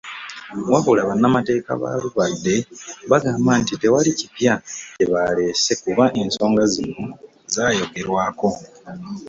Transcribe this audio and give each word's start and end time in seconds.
Wabula 0.71 1.01
bannamateeka 1.09 1.71
ba 1.81 1.91
lubadde 2.01 2.55
bagamba 3.11 3.51
nti 3.61 3.73
tewali 3.81 4.11
kipya 4.19 4.53
kye 4.95 5.05
baleese 5.11 5.73
kuba 5.83 6.05
ensoga 6.21 6.63
zino 6.73 7.03
zaayogerwako 7.53 8.49